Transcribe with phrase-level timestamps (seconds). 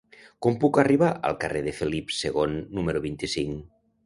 [0.45, 3.63] Com puc arribar al carrer de Felip II número vint-i-cinc?